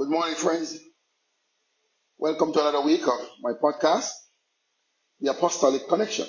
[0.00, 0.80] Good morning, friends.
[2.16, 4.10] Welcome to another week of my podcast,
[5.20, 6.24] The Apostolic Connection.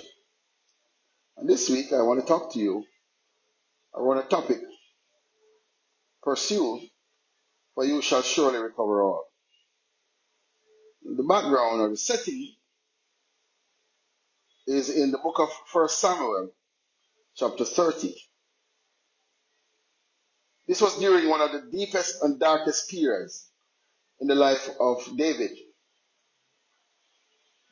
[1.37, 2.83] And this week, I want to talk to you
[3.95, 4.57] around a topic
[6.21, 6.81] Pursue,
[7.73, 9.23] for you shall surely recover all.
[11.03, 12.53] The background or the setting
[14.67, 16.51] is in the book of 1 Samuel,
[17.37, 18.15] chapter 30.
[20.67, 23.47] This was during one of the deepest and darkest periods
[24.21, 25.51] in the life of David.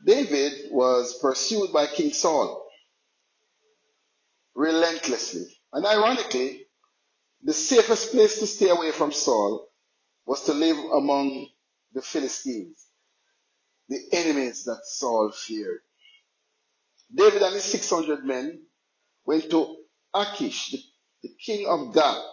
[0.05, 2.65] David was pursued by King Saul
[4.55, 5.45] relentlessly.
[5.73, 6.65] And ironically,
[7.43, 9.67] the safest place to stay away from Saul
[10.25, 11.47] was to live among
[11.93, 12.87] the Philistines,
[13.89, 15.79] the enemies that Saul feared.
[17.13, 18.61] David and his 600 men
[19.25, 19.77] went to
[20.13, 20.79] Achish, the,
[21.23, 22.23] the king of Gath,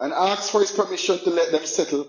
[0.00, 2.08] and asked for his permission to let them settle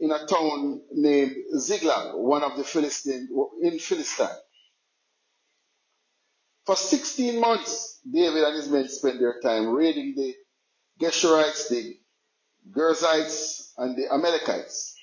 [0.00, 3.28] in a town named Ziklag, one of the Philistine,
[3.62, 4.28] in Philistine.
[6.66, 10.34] For 16 months, David and his men spent their time raiding the
[11.00, 11.96] Geshurites, the
[12.70, 14.96] Girzites, and the Amalekites.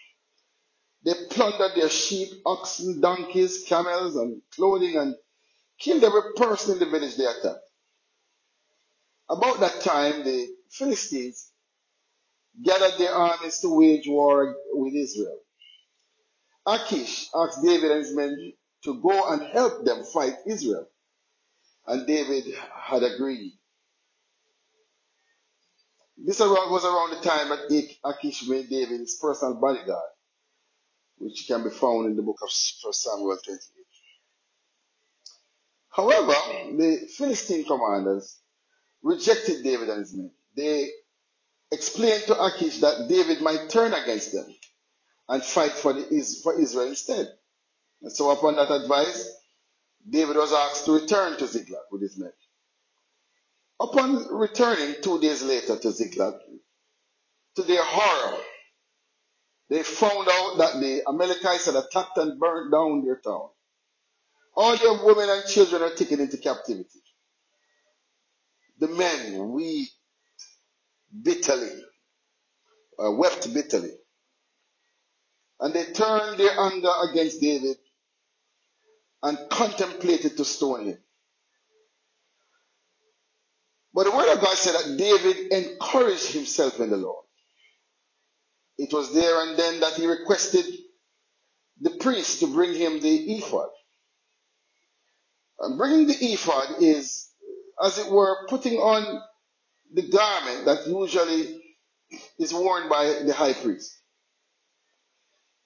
[1.04, 5.16] They plundered their sheep, oxen, donkeys, camels, and clothing and
[5.80, 7.60] killed every person in the village they attacked.
[9.30, 11.52] About that time, the Philistines
[12.64, 15.40] gathered their armies to wage war with Israel.
[16.68, 18.54] Achish asked David and his men
[18.86, 20.88] to go and help them fight Israel.
[21.88, 23.54] And David had agreed.
[26.18, 27.70] This was around the time that
[28.06, 30.12] Achish made David his personal bodyguard,
[31.18, 32.50] which can be found in the book of
[32.84, 33.60] 1 Samuel 28.
[35.92, 36.34] However,
[36.78, 38.40] the Philistine commanders
[39.04, 40.32] rejected David and his men.
[40.56, 40.90] They
[41.72, 44.46] explained to Achish that David might turn against them
[45.30, 46.04] and fight for, the,
[46.44, 47.28] for Israel instead.
[48.02, 49.30] And so upon that advice,
[50.10, 52.32] David was asked to return to Ziklag with his men.
[53.80, 56.36] Upon returning two days later to Ziklag,
[57.56, 58.40] to their horror,
[59.70, 63.50] they found out that the Amalekites had attacked and burned down their town.
[64.56, 67.02] All their women and children are taken into captivity.
[68.80, 69.90] The men weep
[71.24, 71.72] bitterly,
[73.00, 73.92] uh, wept bitterly.
[75.62, 77.78] And they turned their anger against David
[79.24, 80.98] and contemplated to stone him.
[83.94, 87.26] But the word of God said that David encouraged himself in the Lord.
[88.78, 90.66] It was there and then that he requested
[91.82, 93.70] the priest to bring him the ephod.
[95.60, 97.30] And bringing the ephod is,
[97.84, 99.22] as it were, putting on
[99.94, 101.62] the garment that usually
[102.40, 103.94] is worn by the high priest.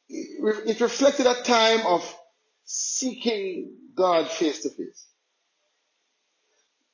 [0.10, 2.16] It reflected a time of
[2.66, 5.08] seeking God face to face.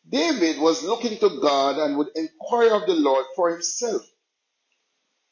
[0.09, 4.03] David was looking to God and would inquire of the Lord for himself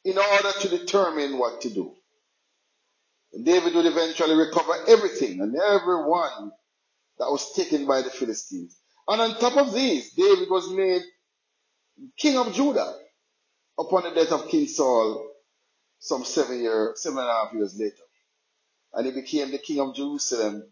[0.04, 1.94] in order to determine what to do.
[3.32, 6.52] And David would eventually recover everything and everyone
[7.18, 8.78] that was taken by the Philistines.
[9.08, 11.02] And on top of these, David was made
[12.18, 12.94] king of Judah
[13.78, 15.28] upon the death of King Saul
[15.98, 17.96] some seven years, seven and a half years later.
[18.94, 20.64] And he became the king of Jerusalem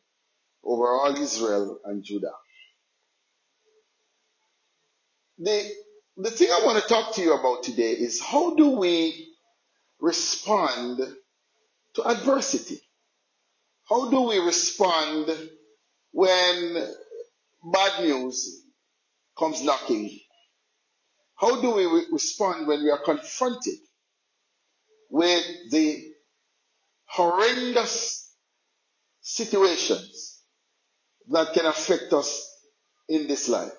[0.64, 2.32] over all Israel and Judah.
[5.38, 5.70] The,
[6.16, 9.34] the thing I want to talk to you about today is how do we
[10.00, 11.00] respond
[11.94, 12.80] to adversity?
[13.88, 15.30] How do we respond
[16.12, 16.88] when
[17.72, 18.64] bad news
[19.38, 20.18] comes knocking?
[21.44, 23.75] How do we re- respond when we are confronted
[25.10, 26.03] with the
[27.05, 28.34] horrendous
[29.21, 30.41] situations
[31.28, 32.50] that can affect us
[33.10, 33.75] in this life?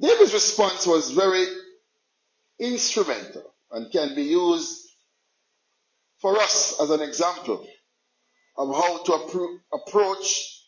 [0.00, 1.44] David's response was very
[2.58, 4.80] instrumental and can be used
[6.22, 7.66] for us as an example
[8.56, 10.58] of how to appro- approach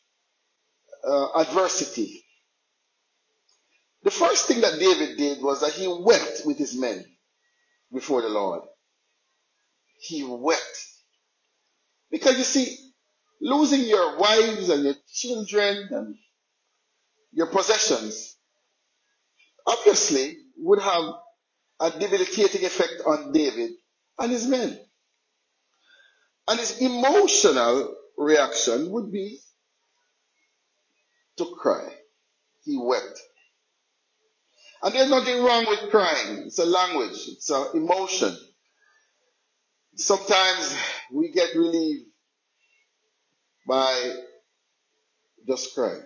[1.03, 2.23] uh, adversity.
[4.05, 7.05] The first thing that David did was that he wept with his men
[7.93, 8.63] before the Lord.
[10.01, 10.87] He wept.
[12.11, 12.77] Because you see,
[13.41, 16.15] losing your wives and your children and
[17.33, 18.37] your possessions
[19.67, 21.05] obviously would have
[21.81, 23.73] a debilitating effect on David
[24.19, 24.79] and his men.
[26.49, 29.39] And his emotional reaction would be
[31.37, 31.89] to cry.
[32.65, 33.21] He wept.
[34.83, 36.45] And there's nothing wrong with crying.
[36.47, 37.29] It's a language.
[37.29, 38.37] It's an emotion
[39.97, 40.77] Sometimes
[41.13, 42.07] we get relieved
[43.69, 44.17] by
[45.49, 46.03] just crying.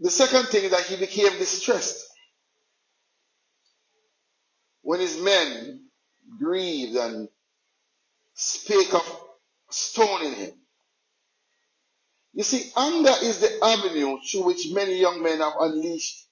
[0.00, 2.04] The second thing is that he became distressed
[4.82, 5.86] when his men
[6.38, 7.28] grieved and
[8.34, 9.20] spake of
[9.70, 10.52] stoning him.
[12.36, 16.28] You see, anger is the avenue through which many young men have unleashed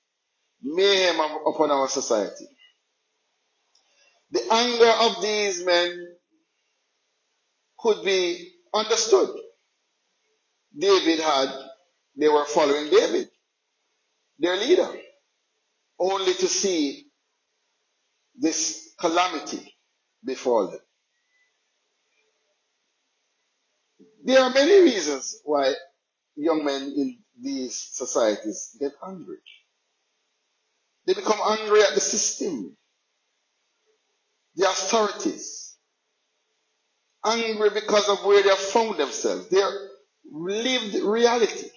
[0.62, 2.46] mayhem upon our society.
[4.30, 6.16] The anger of these men
[7.78, 9.30] could be understood.
[10.78, 11.48] David had,
[12.18, 13.30] they were following David,
[14.38, 14.90] their leader,
[15.98, 17.06] only to see
[18.38, 19.74] this calamity
[20.22, 20.80] befall them.
[24.24, 25.74] There are many reasons why
[26.36, 29.38] young men in these societies get angry.
[31.06, 32.76] They become angry at the system,
[34.56, 35.76] the authorities,
[37.24, 39.70] angry because of where they have found themselves, their
[40.30, 41.68] lived reality.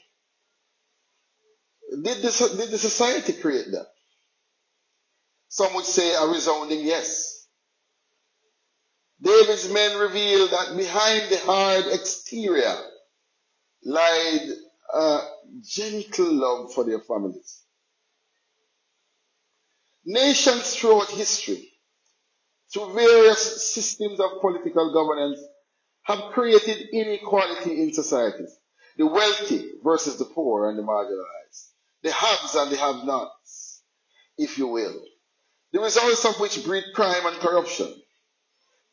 [2.03, 3.87] Did the, did the society create that?
[5.49, 7.47] Some would say a resounding yes.
[9.21, 12.75] David's men reveal that behind the hard exterior
[13.87, 14.49] lied
[14.93, 15.21] a uh,
[15.63, 17.63] gentle love for their families.
[20.05, 21.69] Nations throughout history,
[22.71, 25.39] through various systems of political governance,
[26.03, 28.57] have created inequality in societies.
[28.97, 31.71] The wealthy versus the poor and the marginalized.
[32.03, 33.83] The haves and the have-nots,
[34.37, 35.01] if you will.
[35.71, 37.93] The results of which breed crime and corruption.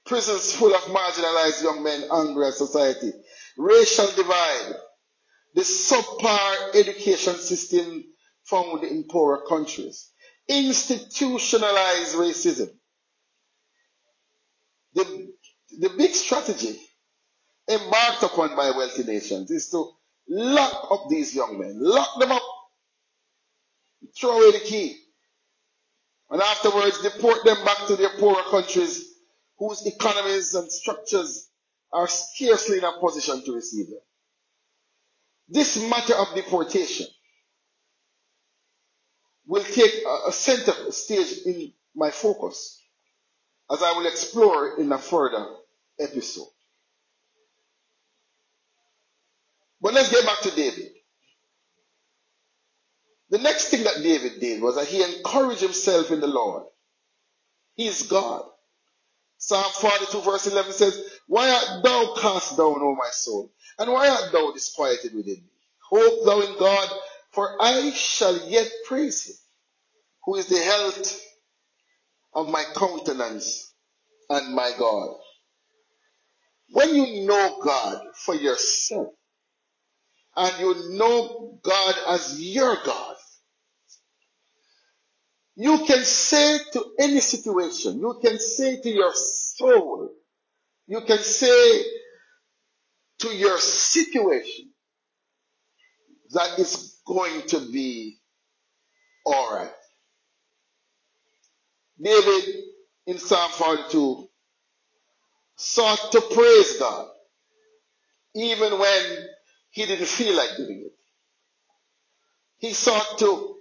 [0.06, 3.12] Prisons full of marginalized young men angry at society.
[3.56, 4.75] Racial divide.
[5.54, 8.04] The subpar education system
[8.44, 10.10] found in poorer countries.
[10.48, 12.68] Institutionalized racism.
[14.94, 15.32] The,
[15.78, 16.78] the big strategy
[17.68, 19.90] embarked upon by wealthy nations is to
[20.28, 22.42] lock up these young men, lock them up,
[24.18, 24.96] throw away the key,
[26.30, 29.14] and afterwards deport them back to their poorer countries
[29.58, 31.48] whose economies and structures
[31.92, 34.00] are scarcely in a position to receive them.
[35.49, 37.06] This matter of deportation
[39.46, 39.93] will take
[40.29, 42.81] a center stage in my focus
[43.70, 45.46] as I will explore in a further
[46.00, 46.49] episode.
[49.81, 50.93] But let's get back to David.
[53.31, 56.64] The next thing that David did was that he encouraged himself in the Lord.
[57.75, 58.44] He is God.
[59.44, 63.52] Psalm 42 verse 11 says, Why art thou cast down, O my soul?
[63.79, 65.50] And why art thou disquieted within me?
[65.91, 66.88] Hope thou in God,
[67.31, 69.37] for I shall yet praise him,
[70.25, 71.20] who is the health
[72.35, 73.75] of my countenance
[74.31, 75.17] and my God.
[76.70, 79.08] When you know God for yourself,
[80.37, 83.13] and you know God as your God,
[85.56, 90.10] you can say to any situation, you can say to your soul,
[90.86, 91.82] you can say
[93.20, 94.70] to your situation
[96.32, 98.18] that it's going to be
[99.26, 99.70] alright.
[102.02, 102.54] David
[103.06, 104.28] in Psalm 42
[105.56, 107.08] sought to praise God
[108.34, 109.26] even when
[109.70, 110.92] he didn't feel like doing it.
[112.58, 113.56] He sought to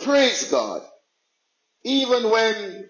[0.00, 0.82] praise God
[1.86, 2.88] even when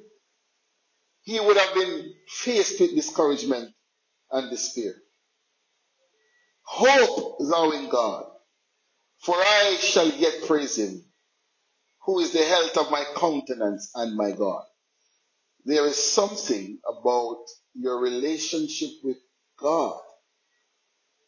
[1.20, 3.70] he would have been faced with discouragement
[4.30, 4.94] and despair.
[6.62, 8.24] Hope thou in God,
[9.20, 11.04] for I shall yet praise him,
[12.06, 14.64] who is the health of my countenance and my God.
[15.66, 19.18] There is something about your relationship with
[19.58, 20.00] God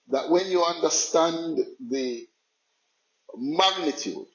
[0.08, 1.58] that when you understand
[1.90, 2.26] the
[3.36, 4.26] magnitude,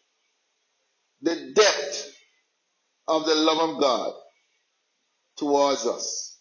[1.22, 2.16] the depth
[3.08, 4.14] of the love of God
[5.38, 6.40] towards us,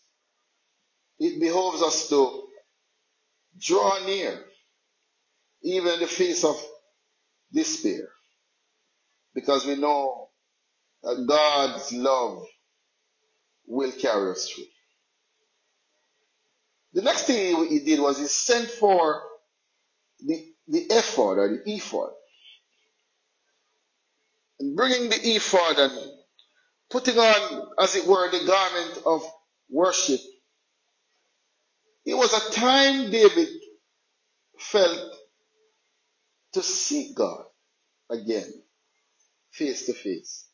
[1.19, 2.45] it behoves us to
[3.59, 4.45] draw near,
[5.63, 6.57] even in the face of
[7.53, 8.09] despair,
[9.35, 10.29] because we know
[11.03, 12.45] that God's love
[13.67, 14.65] will carry us through.
[16.95, 19.23] The next thing he did was he sent for
[20.21, 22.11] the, the ephod or the ephod.
[24.61, 25.93] And bringing the ephod and
[26.93, 29.23] putting on, as it were, the garment of
[29.71, 30.21] worship.
[32.07, 33.49] It was a time David
[34.59, 35.13] felt
[36.55, 37.45] to seek God
[38.11, 38.53] again,
[39.53, 40.47] face to face.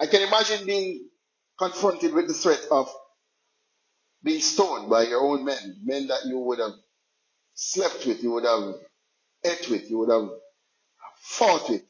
[0.00, 1.08] I can imagine being
[1.58, 2.90] confronted with the threat of
[4.24, 6.72] being stoned by your own men, men that you would have
[7.54, 8.74] slept with, you would have
[9.44, 10.30] ate with, you would have
[11.20, 11.82] fought with,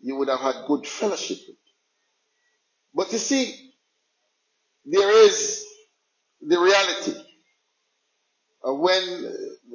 [0.00, 1.56] you would have had good fellowship with.
[2.94, 3.72] But you see,
[4.84, 5.64] there is
[6.40, 7.20] the reality
[8.64, 9.34] of when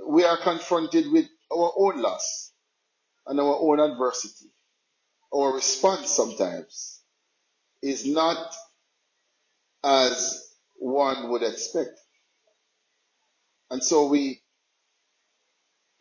[0.09, 2.51] we are confronted with our own loss
[3.27, 4.51] and our own adversity.
[5.33, 7.01] Our response sometimes
[7.81, 8.53] is not
[9.83, 11.99] as one would expect.
[13.71, 14.41] And so we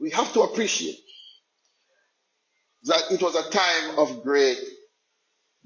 [0.01, 0.99] we have to appreciate
[2.85, 4.59] that it was a time of great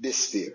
[0.01, 0.51] despair.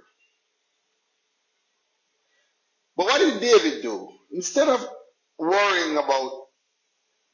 [2.96, 4.08] But what did David do?
[4.32, 4.86] Instead of
[5.38, 6.32] worrying about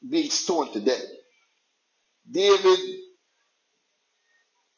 [0.07, 1.03] being stoned to death,
[2.29, 2.79] David,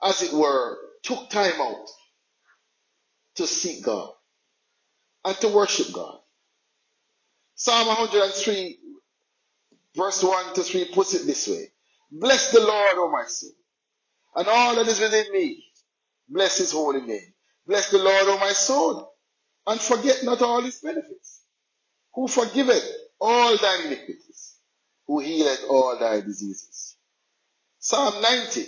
[0.03, 1.87] as it were, took time out
[3.35, 4.11] to seek God
[5.25, 6.19] and to worship God.
[7.55, 8.79] Psalm 103,
[9.95, 11.71] verse 1 to 3 puts it this way
[12.11, 13.51] Bless the Lord, O my soul,
[14.35, 15.63] and all that is within me.
[16.29, 17.33] Bless his holy name.
[17.67, 19.10] Bless the Lord, O my soul,
[19.67, 21.41] and forget not all his benefits,
[22.15, 22.85] who forgiveth
[23.19, 24.55] all thy iniquities,
[25.07, 26.97] who healeth all thy diseases.
[27.79, 28.65] Psalm 90,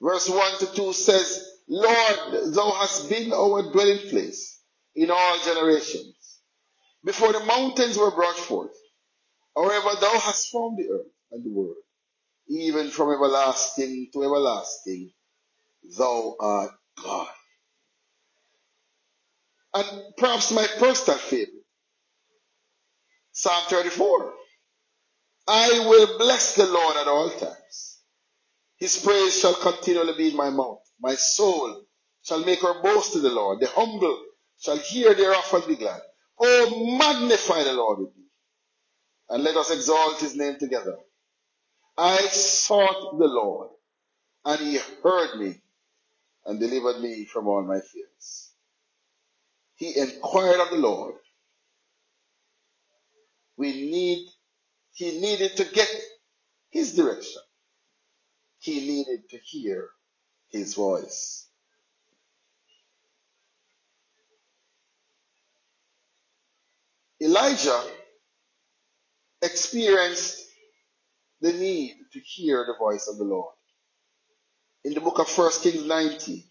[0.00, 4.60] verse 1 to 2 says, Lord, thou hast been our dwelling place
[4.96, 6.40] in all generations.
[7.04, 8.76] Before the mountains were brought forth,
[9.56, 11.76] however thou hast formed the earth and the world,
[12.48, 15.12] even from everlasting to everlasting,
[15.98, 16.72] thou art
[17.02, 17.28] God.
[19.74, 19.86] And
[20.18, 21.64] perhaps my personal favorite,
[23.32, 24.34] Psalm 34.
[25.48, 28.00] I will bless the Lord at all times.
[28.78, 30.80] His praise shall continually be in my mouth.
[31.00, 31.84] My soul
[32.24, 33.60] shall make her boast in the Lord.
[33.60, 34.24] The humble
[34.60, 36.00] shall hear thereof and be glad.
[36.40, 38.24] Oh, magnify the Lord with me,
[39.30, 40.96] and let us exalt his name together.
[41.98, 43.70] I sought the Lord,
[44.46, 45.60] and he heard me
[46.46, 48.53] and delivered me from all my fears.
[49.76, 51.16] He inquired of the Lord.
[53.56, 54.28] We need,
[54.94, 55.88] he needed to get
[56.70, 57.42] his direction.
[58.60, 59.88] He needed to hear
[60.50, 61.48] his voice.
[67.22, 67.84] Elijah
[69.42, 70.42] experienced
[71.40, 73.54] the need to hear the voice of the Lord.
[74.84, 76.44] In the book of 1 Kings 19,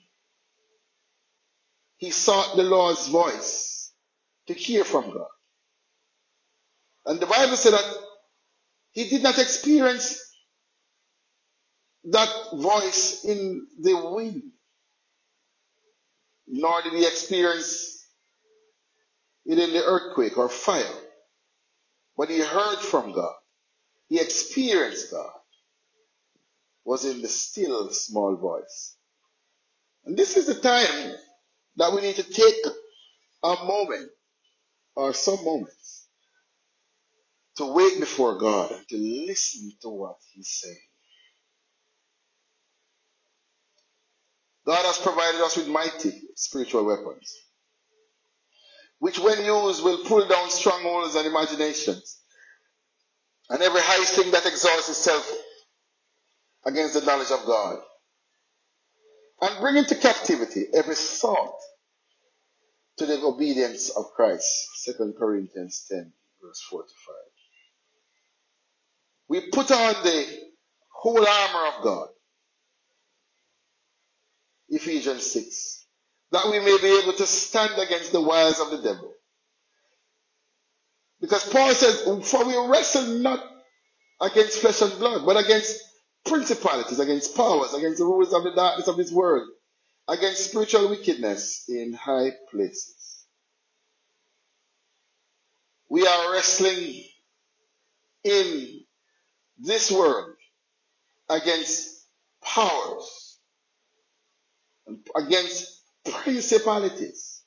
[2.04, 3.94] he sought the Lord's voice
[4.48, 5.32] to hear from God.
[7.06, 7.96] And the Bible said that
[8.92, 10.20] he did not experience
[12.12, 14.44] that voice in the wind,
[16.46, 18.06] nor did he experience
[19.46, 21.00] it in the earthquake or fire.
[22.18, 23.36] But he heard from God.
[24.10, 25.32] He experienced God.
[26.84, 28.98] Was in the still small voice.
[30.04, 31.16] And this is the time
[31.78, 32.56] that we need to take
[33.44, 34.10] a moment
[34.96, 36.08] or some moments
[37.58, 40.78] to wait before God and to listen to what He's saying.
[44.66, 47.34] God has provided us with mighty spiritual weapons,
[49.00, 52.20] which when used will pull down strongholds and imaginations
[53.50, 55.30] and every high thing that exalts itself
[56.66, 57.80] against the knowledge of God
[59.44, 61.56] and bring into captivity every thought
[62.98, 64.48] to the obedience of Christ.
[64.86, 67.16] 2 Corinthians 10 verse 4 to 5.
[69.30, 70.26] We put on the
[70.94, 72.08] whole armor of God.
[74.70, 75.86] Ephesians 6.
[76.32, 79.14] That we may be able to stand against the wiles of the devil.
[81.22, 83.44] Because Paul says, For we wrestle not
[84.22, 85.82] against flesh and blood, but against
[86.26, 89.48] principalities, against powers, against the rulers of the darkness of this world,
[90.08, 93.26] against spiritual wickedness in high places.
[95.90, 97.04] We are wrestling
[98.24, 98.80] in
[99.60, 100.36] this world
[101.30, 102.06] against
[102.44, 103.38] powers,
[105.16, 105.82] against
[106.24, 107.44] principalities,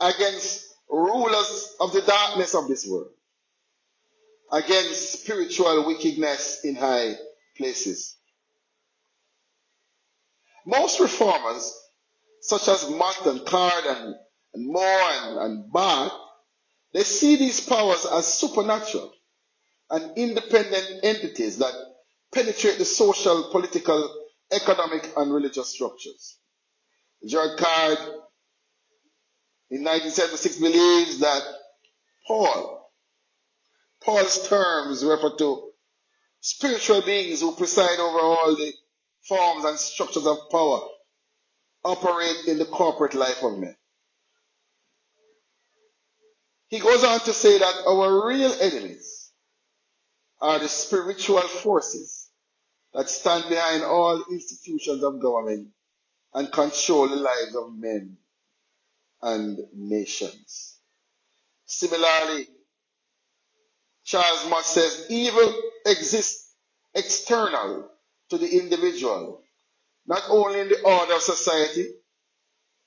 [0.00, 3.12] against rulers of the darkness of this world,
[4.50, 7.14] against spiritual wickedness in high
[7.58, 8.16] places.
[10.64, 11.74] Most reformers,
[12.40, 14.14] such as Mott and Caird and,
[14.54, 16.12] and Moore and, and Barth,
[16.94, 19.12] they see these powers as supernatural
[19.90, 21.72] and independent entities that
[22.32, 24.14] penetrate the social, political,
[24.52, 26.38] economic, and religious structures.
[27.26, 27.98] Gerald Caird
[29.70, 31.42] in 1976 believes that
[32.26, 32.90] Paul,
[34.02, 35.67] Paul's terms refer to
[36.40, 38.72] spiritual beings who preside over all the
[39.28, 40.80] forms and structures of power,
[41.84, 43.76] operate in the corporate life of men.
[46.68, 49.30] He goes on to say that our real enemies
[50.40, 52.28] are the spiritual forces
[52.94, 55.68] that stand behind all institutions of government
[56.34, 58.16] and control the lives of men
[59.22, 60.78] and nations.
[61.66, 62.48] Similarly,
[64.08, 66.54] Charles Mott says evil exists
[66.94, 67.90] external
[68.30, 69.42] to the individual,
[70.06, 71.88] not only in the order of society,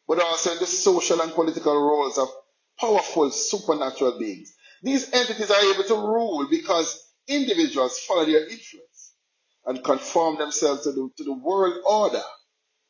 [0.08, 2.28] but also in the social and political roles of
[2.80, 4.51] powerful supernatural beings.
[4.82, 9.13] These entities are able to rule because individuals follow their influence
[9.68, 12.24] and conform themselves to the, to the world order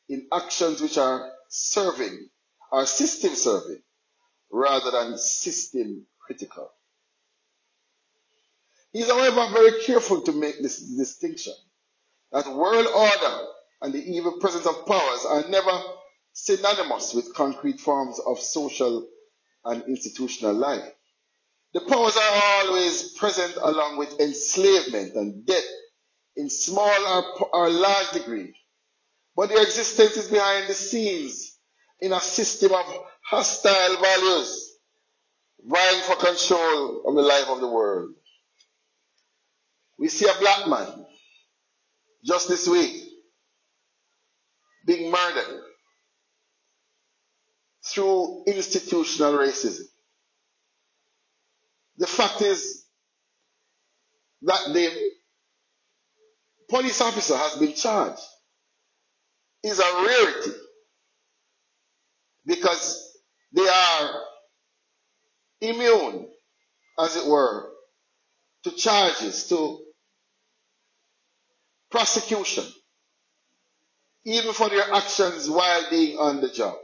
[0.07, 2.29] in actions which are serving
[2.71, 3.81] or system serving
[4.49, 6.71] rather than system critical.
[8.93, 11.53] He is, however, very careful to make this distinction
[12.31, 13.45] that world order
[13.81, 15.71] and the evil presence of powers are never
[16.33, 19.07] synonymous with concrete forms of social
[19.65, 20.89] and institutional life.
[21.73, 25.63] The powers are always present along with enslavement and death
[26.35, 28.53] in small or, or large degree,
[29.35, 31.57] but their existence is behind the scenes
[31.99, 32.85] in a system of
[33.29, 34.77] hostile values
[35.63, 38.15] vying for control of the life of the world.
[40.01, 41.05] We see a black man
[42.25, 43.03] just this week
[44.87, 45.61] being murdered
[47.85, 49.83] through institutional racism.
[51.97, 52.85] The fact is
[54.43, 54.91] that the
[56.69, 58.21] police officer has been charged
[59.63, 60.51] is a rarity
[62.47, 63.19] because
[63.53, 64.21] they are
[65.61, 66.27] immune,
[66.99, 67.69] as it were,
[68.63, 69.79] to charges, to
[71.91, 72.63] prosecution,
[74.25, 76.75] even for their actions while being on the job.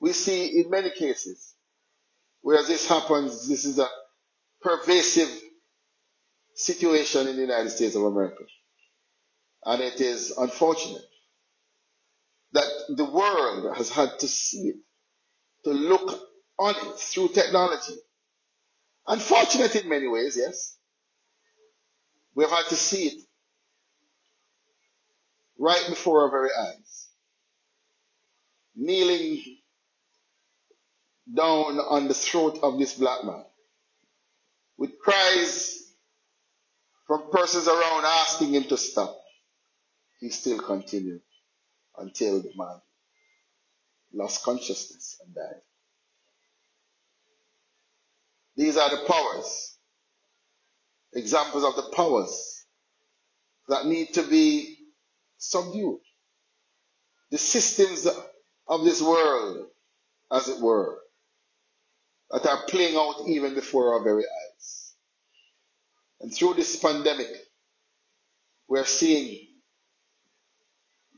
[0.00, 1.54] We see in many cases
[2.42, 3.88] where this happens, this is a
[4.62, 5.30] pervasive
[6.54, 8.44] situation in the United States of America.
[9.64, 11.02] And it is unfortunate
[12.52, 14.76] that the world has had to see it,
[15.64, 16.20] to look
[16.58, 17.94] on it through technology.
[19.08, 20.76] Unfortunate in many ways, yes.
[22.34, 23.23] We have had to see it
[25.58, 27.08] right before our very eyes.
[28.76, 29.42] Kneeling
[31.32, 33.44] down on the throat of this black man
[34.76, 35.92] with cries
[37.06, 39.16] from persons around asking him to stop.
[40.20, 41.20] He still continued
[41.98, 42.80] until the man
[44.12, 45.60] lost consciousness and died.
[48.56, 49.76] These are the powers,
[51.12, 52.64] examples of the powers
[53.68, 54.73] that need to be
[55.50, 56.00] subdued.
[57.30, 58.06] The systems
[58.68, 59.66] of this world,
[60.32, 60.98] as it were,
[62.30, 64.94] that are playing out even before our very eyes.
[66.20, 67.28] And through this pandemic,
[68.68, 69.48] we're seeing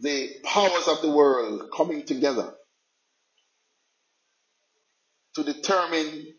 [0.01, 2.53] the powers of the world coming together
[5.35, 6.35] to determine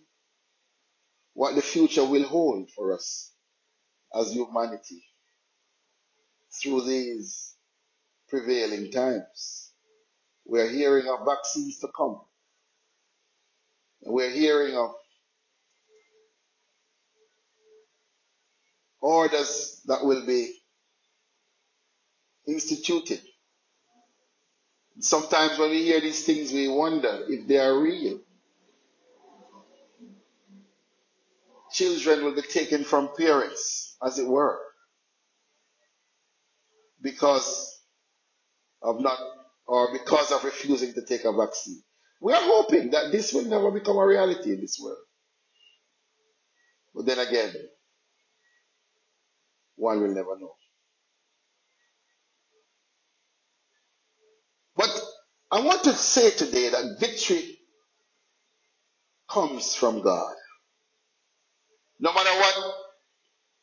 [1.33, 3.31] what the future will hold for us
[4.19, 5.03] as humanity
[6.61, 7.56] through these
[8.29, 9.71] prevailing times.
[10.45, 12.21] We're hearing of vaccines to come.
[14.03, 14.91] We're hearing of
[19.01, 20.53] orders that will be
[22.47, 23.21] instituted.
[24.99, 28.19] Sometimes when we hear these things, we wonder if they are real.
[31.71, 34.57] Children will be taken from parents, as it were,
[37.01, 37.66] because
[38.81, 39.17] of not,
[39.67, 41.81] or because of refusing to take a vaccine.
[42.21, 44.97] We are hoping that this will never become a reality in this world.
[46.95, 47.53] But then again,
[49.75, 50.53] one will never know.
[54.75, 54.89] But
[55.51, 57.57] I want to say today that victory
[59.29, 60.33] comes from God.
[61.99, 62.73] No matter what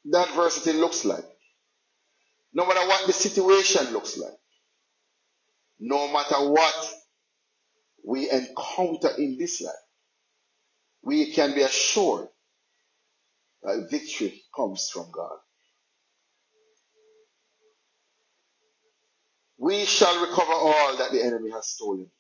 [0.05, 1.24] the adversity looks like,
[2.53, 4.33] no matter what the situation looks like,
[5.84, 6.74] no matter what
[8.06, 9.74] we encounter in this life,
[11.02, 12.28] we can be assured
[13.62, 15.38] that victory comes from God.
[19.58, 22.10] We shall recover all that the enemy has stolen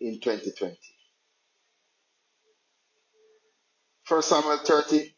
[0.00, 0.76] in 2020.
[4.04, 5.14] First Samuel 30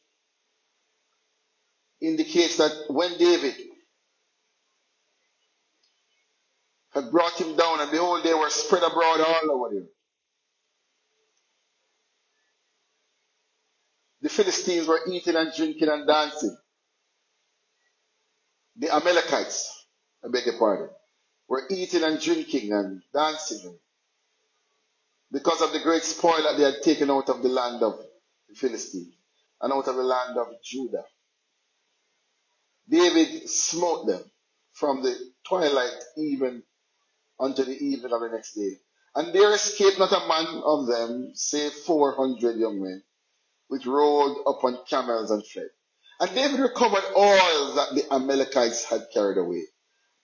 [2.03, 3.55] indicates that when David
[6.97, 9.89] had brought him down, and behold, they were spread abroad all over him.
[14.23, 16.57] The Philistines were eating and drinking and dancing.
[18.79, 19.87] The Amalekites,
[20.25, 20.91] I beg your pardon,
[21.49, 23.79] were eating and drinking and dancing
[25.33, 27.99] because of the great spoil that they had taken out of the land of
[28.49, 29.15] the Philistines
[29.61, 31.05] and out of the land of Judah.
[32.89, 34.23] David smote them
[34.75, 35.15] from the
[35.49, 36.63] twilight even
[37.41, 38.73] unto the evening of the next day.
[39.15, 43.03] And there escaped not a man of them, save four hundred young men,
[43.69, 45.69] which rode upon camels and fled.
[46.21, 49.63] And David recovered all that the Amalekites had carried away.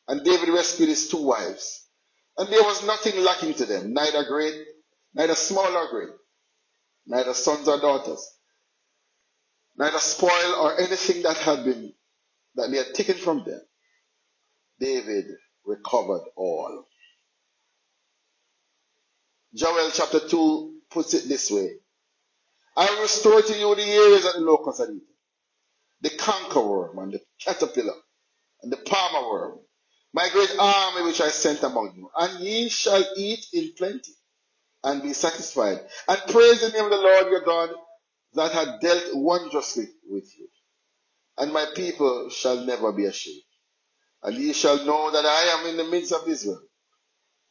[0.08, 1.86] And David rescued his two wives.
[2.38, 4.54] And there was nothing lacking to them, neither great,
[5.14, 6.14] neither small or great,
[7.06, 8.26] neither sons or daughters,
[9.76, 11.92] neither spoil or anything that had been,
[12.54, 13.60] that they had taken from them.
[14.80, 15.26] David
[15.66, 16.86] recovered all.
[19.54, 21.72] Joel chapter 2 puts it this way.
[22.76, 25.02] I will restore to you the years that the locust had eaten,
[26.02, 27.94] the cankerworm and the caterpillar
[28.62, 29.60] and the palmer worm,
[30.14, 34.12] my great army which I sent among you, and ye shall eat in plenty
[34.84, 37.70] and be satisfied, and praise the name of the Lord your God
[38.34, 40.48] that hath dealt wondrously with you.
[41.38, 43.42] And my people shall never be ashamed.
[44.22, 46.62] And ye shall know that I am in the midst of Israel,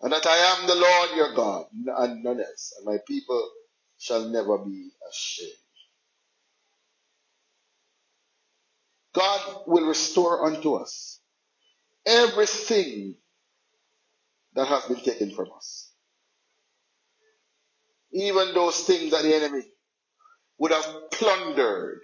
[0.01, 2.73] and that I am the Lord your God, and none else.
[2.77, 3.49] And my people
[3.99, 5.51] shall never be ashamed.
[9.13, 11.19] God will restore unto us
[12.05, 13.15] everything
[14.55, 15.91] that has been taken from us.
[18.13, 19.63] Even those things that the enemy
[20.57, 22.01] would have plundered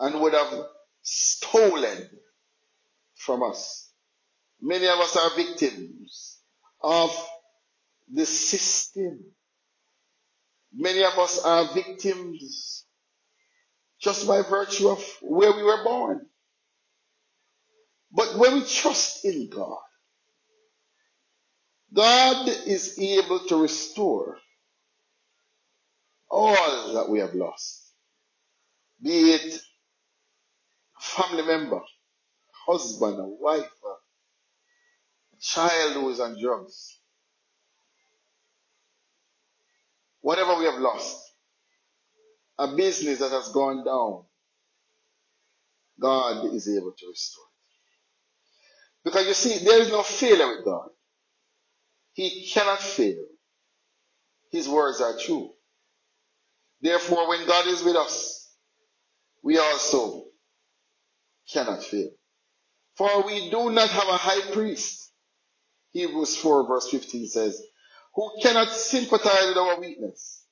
[0.00, 0.52] and would have
[1.02, 2.08] stolen
[3.16, 3.90] from us.
[4.60, 6.31] Many of us are victims
[6.82, 7.10] of
[8.12, 9.20] the system.
[10.74, 12.84] Many of us are victims
[14.00, 16.26] just by virtue of where we were born.
[18.12, 19.78] But when we trust in God,
[21.94, 24.38] God is able to restore
[26.30, 27.92] all that we have lost.
[29.02, 31.80] Be it a family member,
[32.66, 33.70] husband, a wife,
[35.42, 37.00] child who is on drugs.
[40.22, 41.18] Whatever we have lost,
[42.58, 44.24] a business that has gone down,
[46.00, 47.44] God is able to restore.
[47.44, 47.62] it.
[49.04, 50.88] Because you see, there is no failure with God.
[52.14, 53.24] He cannot fail.
[54.50, 55.50] His words are true.
[56.82, 58.50] Therefore, when God is with us,
[59.42, 60.24] we also
[61.52, 62.10] cannot fail.
[62.96, 65.01] For we do not have a high priest.
[65.92, 67.62] Hebrews 4 verse 15 says,
[68.14, 70.44] who cannot sympathize with our weakness,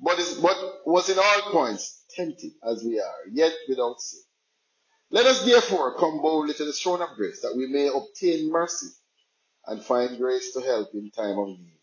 [0.00, 0.56] but, is, but
[0.86, 4.20] was in all points tempted as we are, yet without sin.
[5.10, 8.88] Let us therefore come boldly to the throne of grace that we may obtain mercy
[9.66, 11.78] and find grace to help in time of need.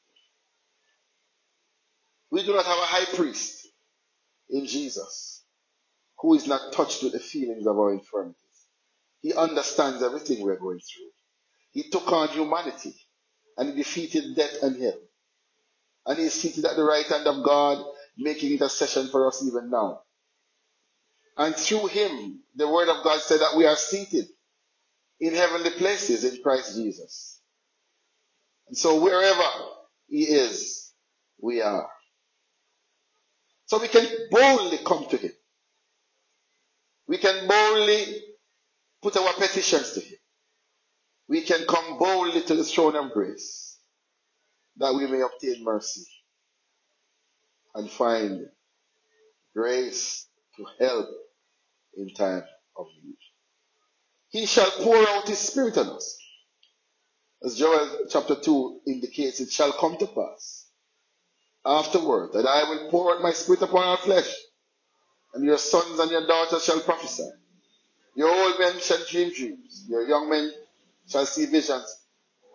[2.31, 3.67] We do not have a high priest
[4.49, 5.43] in Jesus
[6.19, 8.35] who is not touched with the feelings of our infirmities.
[9.21, 11.18] He understands everything we're going through.
[11.71, 12.95] He took on humanity
[13.57, 14.99] and he defeated death and hell.
[16.05, 17.85] And he is seated at the right hand of God,
[18.17, 20.01] making intercession for us even now.
[21.37, 24.27] And through him, the word of God said that we are seated
[25.19, 27.41] in heavenly places in Christ Jesus.
[28.67, 29.43] And so wherever
[30.09, 30.93] he is,
[31.41, 31.89] we are.
[33.67, 35.31] So we can boldly come to him.
[37.07, 38.21] We can boldly
[39.01, 40.17] put our petitions to him.
[41.29, 43.77] We can come boldly to the throne of grace
[44.77, 46.05] that we may obtain mercy
[47.75, 48.47] and find
[49.55, 51.07] grace to help
[51.95, 52.43] in time
[52.77, 53.17] of need.
[54.29, 56.17] He shall pour out his spirit on us.
[57.43, 60.67] As Joel chapter 2 indicates, it shall come to pass
[61.65, 64.33] afterward that I will pour out my spirit upon our flesh,
[65.33, 67.29] and your sons and your daughters shall prophesy.
[68.15, 70.51] Your old men shall dream dreams, your young men
[71.09, 71.95] shall see visions,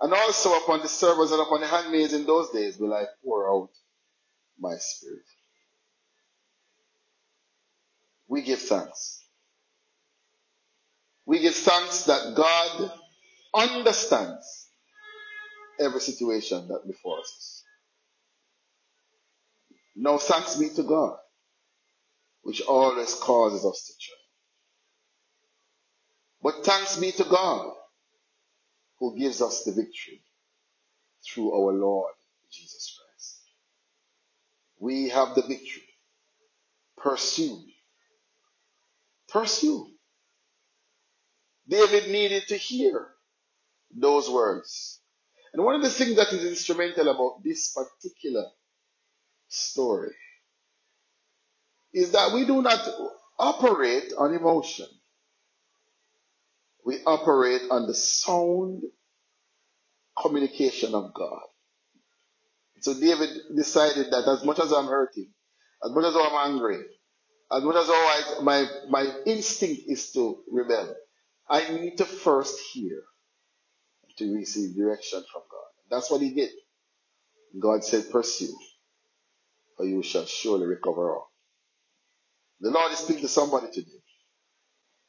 [0.00, 3.50] and also upon the servants and upon the handmaids in those days will I pour
[3.50, 3.70] out
[4.58, 5.24] my spirit.
[8.28, 9.24] We give thanks.
[11.26, 12.92] We give thanks that God
[13.54, 14.68] understands
[15.80, 17.64] every situation that before us.
[19.96, 21.16] Now thanks be to God,
[22.42, 24.20] which always causes us to triumph.
[26.42, 27.72] But thanks be to God,
[29.04, 30.22] who gives us the victory
[31.26, 32.14] through our Lord
[32.50, 33.42] Jesus Christ.
[34.80, 35.82] We have the victory.
[36.96, 37.60] Pursue.
[39.28, 39.88] Pursue.
[41.68, 43.08] David needed to hear
[43.94, 45.00] those words.
[45.52, 48.46] And one of the things that is instrumental about this particular
[49.48, 50.14] story
[51.92, 52.88] is that we do not
[53.38, 54.86] operate on emotion.
[56.84, 58.82] We operate on the sound
[60.20, 61.42] communication of God.
[62.80, 65.30] So David decided that as much as I'm hurting,
[65.84, 66.82] as much as I'm angry,
[67.52, 70.94] as much as I, my, my instinct is to rebel,
[71.48, 73.02] I need to first hear
[74.18, 75.68] to receive direction from God.
[75.90, 76.50] That's what he did.
[77.60, 78.56] God said, pursue,
[79.78, 81.30] or you shall surely recover all.
[82.60, 84.02] The Lord is speaking to somebody today.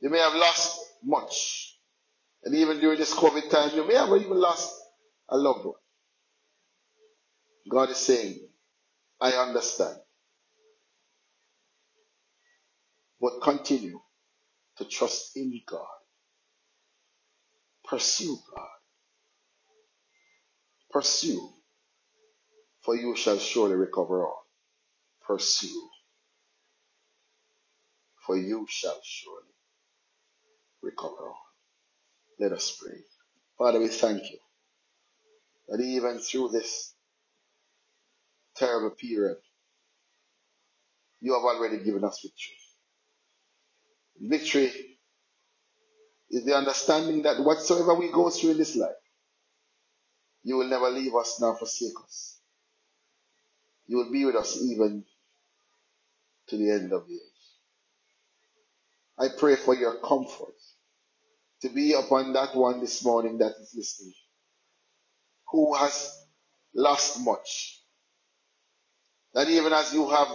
[0.01, 1.64] You may have lost much.
[2.45, 4.73] And even during this COVID time, you may have even lost
[5.29, 5.75] a loved one.
[7.69, 8.39] God is saying,
[9.21, 9.97] I understand.
[13.21, 13.99] But continue
[14.77, 15.85] to trust in God.
[17.85, 18.67] Pursue God.
[20.91, 21.49] Pursue,
[22.83, 24.43] for you shall surely recover all.
[25.27, 25.89] Pursue,
[28.25, 29.53] for you shall surely
[30.83, 31.44] recover all.
[32.39, 32.97] Let us pray.
[33.57, 34.37] Father, we thank you
[35.69, 36.93] that even through this
[38.55, 39.37] terrible period,
[41.21, 42.57] you have already given us victory.
[44.21, 44.97] Victory
[46.31, 48.91] is the understanding that whatsoever we go through in this life,
[50.43, 52.39] you will never leave us nor forsake us.
[53.87, 55.05] You will be with us even
[56.47, 57.21] to the end of the age.
[59.17, 60.55] I pray for your comfort
[61.65, 64.13] to be upon that one this morning that is listening,
[65.51, 66.15] who has
[66.75, 67.81] lost much.
[69.33, 70.27] That even as you have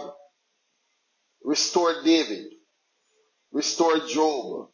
[1.43, 2.47] restored David,
[3.53, 4.67] restored Job,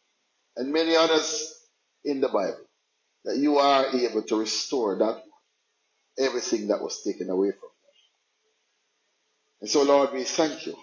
[0.56, 1.54] and many others
[2.04, 2.66] in the Bible,
[3.24, 5.22] that you are able to restore that
[6.18, 7.86] everything that was taken away from them.
[9.60, 10.76] And so, Lord, we thank you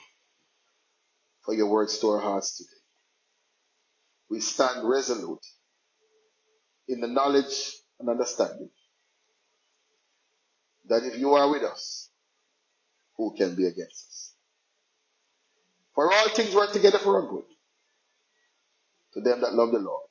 [1.43, 2.69] for your words to our hearts today.
[4.29, 5.45] We stand resolute
[6.87, 8.69] in the knowledge and understanding
[10.87, 12.09] that if you are with us,
[13.17, 14.33] who can be against us?
[15.95, 17.45] For all things work together for our good
[19.13, 20.07] to them that love the Lord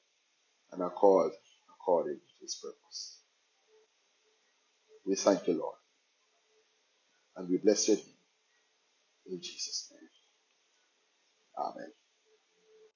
[0.72, 1.32] and are called
[1.74, 3.20] according to his purpose.
[5.06, 5.76] We thank you, Lord,
[7.36, 7.98] and we bless your
[9.26, 10.08] in Jesus' name.
[11.58, 11.92] Amen.